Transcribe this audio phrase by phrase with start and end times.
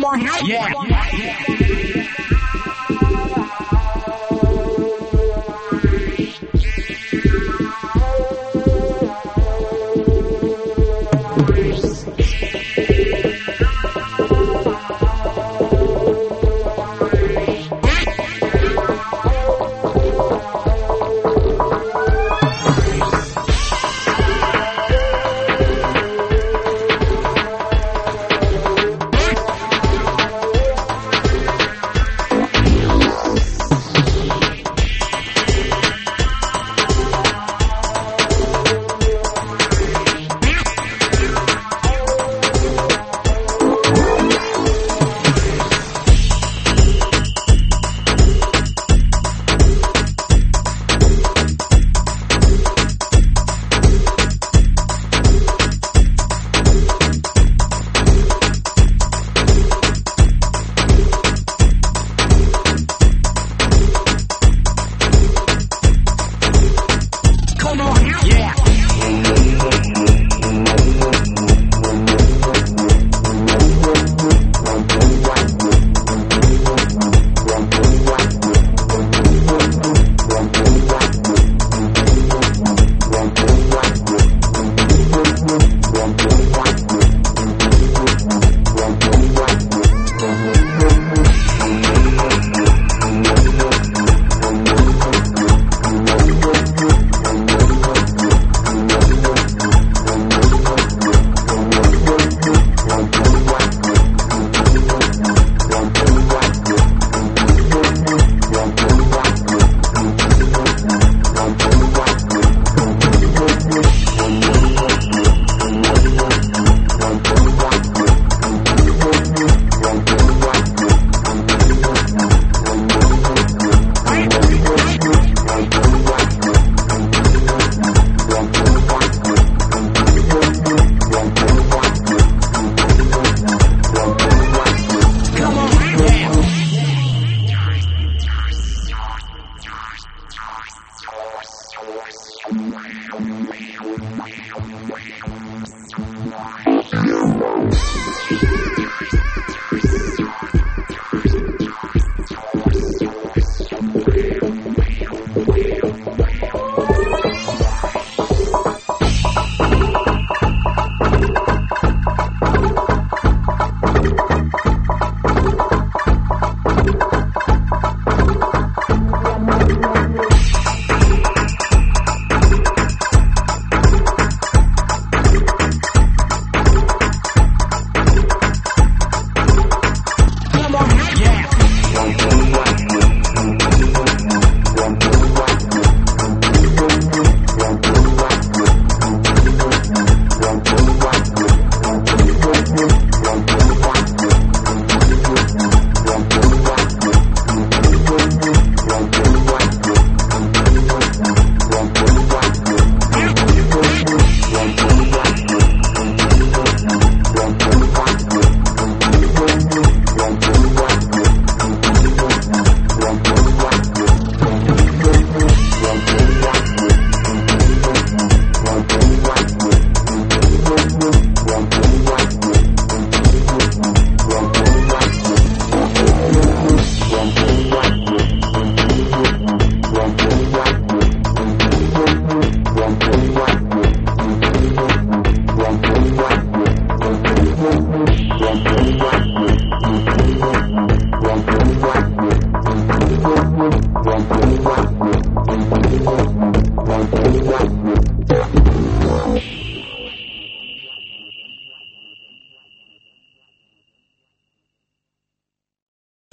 [0.00, 1.57] Someone help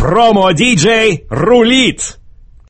[0.06, 2.18] Промо-диджей рулит!